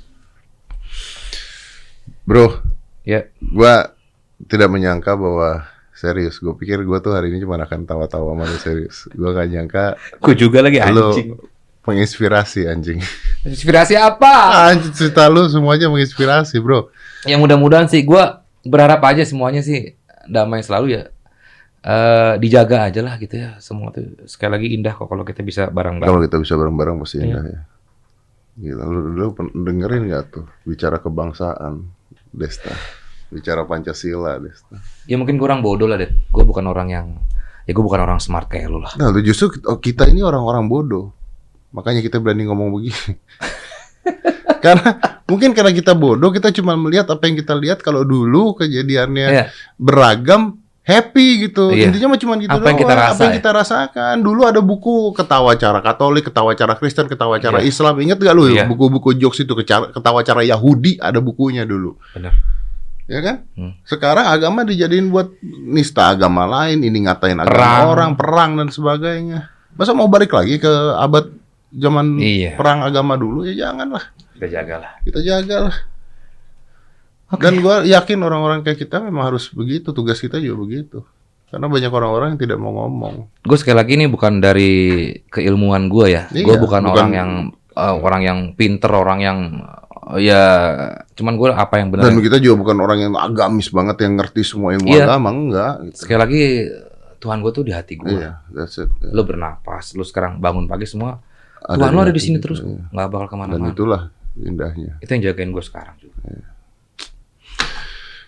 [2.23, 2.59] Bro,
[3.01, 3.95] Ya, gua
[4.51, 5.63] tidak menyangka bahwa
[5.95, 6.37] serius.
[6.37, 9.07] Gue pikir gua tuh hari ini cuma akan tawa-tawa sama lu serius.
[9.15, 9.85] Gua gak nyangka
[10.19, 11.29] gue juga lagi lu anjing.
[11.87, 12.99] menginspirasi anjing.
[13.47, 14.67] Inspirasi apa?
[14.69, 16.91] Anjing cerita lu semuanya menginspirasi bro.
[17.27, 18.23] Yang mudah-mudahan sih gue
[18.63, 19.93] berharap aja semuanya sih
[20.25, 21.03] damai selalu ya.
[21.83, 25.69] Eh dijaga aja lah gitu ya semua tuh sekali lagi indah kok kalau kita bisa
[25.69, 26.09] bareng-bareng.
[26.09, 27.25] Kalau kita bisa bareng-bareng pasti Iya.
[27.27, 27.59] indah ya.
[28.57, 31.93] Gila, lu, lu pen- dengerin nggak tuh bicara kebangsaan,
[32.33, 32.73] Desta,
[33.29, 34.81] bicara Pancasila, Desta.
[35.05, 36.09] Ya mungkin gue orang bodoh lah deh.
[36.33, 37.07] Gue bukan orang yang
[37.63, 38.97] ya gue bukan orang smart kayak lu lah.
[38.97, 41.13] Nah, lu justru oh, kita ini orang-orang bodoh,
[41.69, 43.13] makanya kita berani ngomong begini.
[44.65, 47.79] karena mungkin karena kita bodoh, kita cuma melihat apa yang kita lihat.
[47.79, 49.43] Kalau dulu kejadiannya Iya.
[49.77, 51.69] beragam, happy gitu.
[51.69, 51.91] Iya.
[51.91, 53.37] Intinya mah cuma gitu Apa yang kita rasa apa yang ya?
[53.37, 54.15] kita rasakan.
[54.19, 57.67] Dulu ada buku ketawa cara Katolik, ketawa cara Kristen, ketawa cara Iya.
[57.67, 57.99] Islam.
[57.99, 58.63] Ingat gak lu Iya.
[58.65, 59.51] buku-buku jokes itu
[59.91, 61.99] ketawa cara Yahudi ada bukunya dulu.
[62.11, 62.31] Bener.
[63.07, 63.47] Ya kan?
[63.53, 63.71] Hmm.
[63.83, 67.83] Sekarang agama dijadiin buat nista agama lain, ini ngatain agama Perang.
[67.87, 69.47] orang, perang dan sebagainya.
[69.75, 71.31] Masa mau balik lagi ke abad
[71.69, 72.55] zaman Iya.
[72.55, 74.11] perang agama dulu ya janganlah.
[74.37, 74.91] Kita jagalah.
[75.01, 75.75] Kita jagalah.
[77.27, 77.43] Oke.
[77.43, 81.03] Dan gua yakin orang-orang kayak kita memang harus begitu, tugas kita juga begitu.
[81.47, 83.31] Karena banyak orang-orang yang tidak mau ngomong.
[83.39, 84.71] Gue sekali lagi ini bukan dari
[85.31, 86.23] keilmuan gue ya.
[86.29, 87.29] Iya, gue bukan, bukan- orang yang
[87.71, 89.39] eh, orang yang pinter, orang yang
[90.11, 90.43] eh, ya
[91.15, 92.11] cuman gue apa yang benar.
[92.11, 95.07] Dan kita juga bukan orang yang agamis banget yang ngerti semua ilmu Iya.
[95.07, 95.73] agama, enggak.
[95.87, 95.95] Gitu.
[96.03, 96.41] Sekali lagi
[97.17, 98.11] Tuhan gue tuh di hati gue.
[98.11, 98.91] Iya, that's it.
[99.07, 101.15] Lo bernapas, lo sekarang bangun pagi semua.
[101.63, 102.91] Ada Tuhan lo ada di sini kita, terus, iya.
[102.91, 103.71] nggak bakal Dan ke mana-mana.
[103.71, 104.01] itulah
[104.43, 105.01] indahnya.
[105.01, 106.17] Itu yang jagain gue sekarang juga.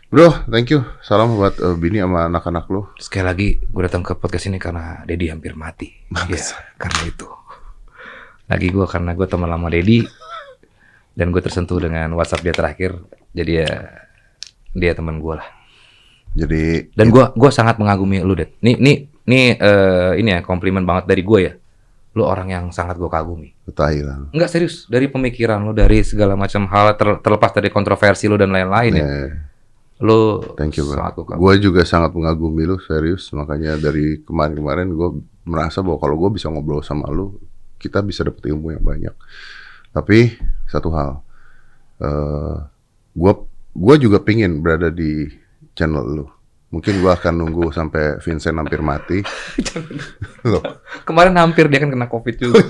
[0.10, 0.82] Bro, thank you.
[1.06, 2.98] Salam buat eh, Bini sama anak-anak lo.
[2.98, 5.94] Sekali lagi gue datang ke podcast ini karena Dedi hampir mati.
[6.26, 6.42] Ya,
[6.82, 7.30] karena itu.
[8.50, 10.02] Lagi gue karena gue teman lama Dedi
[11.14, 12.98] dan gue tersentuh dengan WhatsApp dia terakhir.
[13.38, 13.70] Jadi ya
[14.74, 15.50] dia teman gue lah.
[16.34, 18.54] Jadi Dan gua gua sangat mengagumi lu, Ded.
[18.62, 21.54] Nih nih nih eh, ini ya komplimen banget dari gue ya.
[22.18, 23.54] Lu orang yang sangat gua kagumi.
[23.70, 24.34] Thailand.
[24.34, 28.50] Enggak serius, dari pemikiran lu, dari segala macam hal ter- terlepas dari kontroversi lu dan
[28.50, 29.06] lain-lain ya.
[29.06, 29.30] Eh,
[30.00, 31.36] Lu thank you, sangat.
[31.36, 33.28] Gue juga sangat mengagumi lu, serius.
[33.36, 35.10] Makanya dari kemarin-kemarin gue
[35.44, 37.36] merasa bahwa kalau gue bisa ngobrol sama lu,
[37.76, 39.12] kita bisa dapet ilmu yang banyak.
[39.92, 40.40] Tapi
[40.72, 41.20] satu hal,
[43.12, 43.34] gue
[43.76, 45.28] gue juga pingin berada di
[45.76, 46.26] channel lu.
[46.70, 49.26] Mungkin gue akan nunggu sampai Vincent hampir mati.
[50.52, 50.62] Loh,
[51.02, 52.62] Kemarin hampir dia kan kena Covid juga.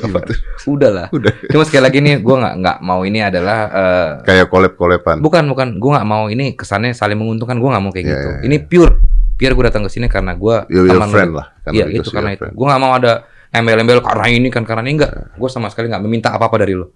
[0.63, 1.07] Udah lah.
[1.11, 5.19] udah Cuma sekali lagi nih gua nggak nggak mau ini adalah eh, kayak kolab-kolepan.
[5.19, 8.29] bukan bukan gua nggak mau ini kesannya saling menguntungkan gua nggak mau kayak Iya, gitu.
[8.29, 8.93] iya, Ini pure
[9.35, 11.47] pure gue datang ke sini karena gua your teman friend lah.
[11.63, 12.43] Karena Iya itu karena itu.
[12.51, 15.35] Gue nggak mau ada embel-embel karena ini kan karena ini enggak.
[15.35, 16.91] Gue sama sekali nggak meminta apa-apa dari lo.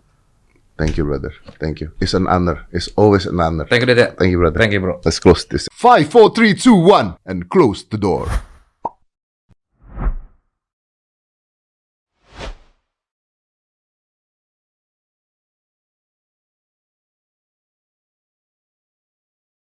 [0.78, 1.32] Thank you, brother.
[1.60, 1.92] Thank you.
[2.00, 2.66] It's an honor.
[2.72, 3.66] It's always an honor.
[3.68, 4.18] Thank you, Dede.
[4.18, 4.60] Thank you, brother.
[4.60, 5.02] Thank you, bro.
[5.06, 5.68] Let's close this.
[5.72, 8.28] Five, four, three, two, one, and close the door.